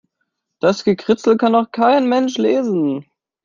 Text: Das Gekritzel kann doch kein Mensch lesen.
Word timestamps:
Das 0.59 0.83
Gekritzel 0.83 1.37
kann 1.37 1.53
doch 1.53 1.69
kein 1.71 2.09
Mensch 2.09 2.39
lesen. 2.39 3.05